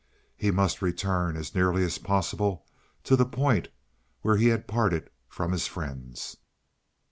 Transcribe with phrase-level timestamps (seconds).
[0.35, 2.65] He must return as nearly as possible
[3.03, 3.67] to the point
[4.23, 6.37] where he had parted from his friends.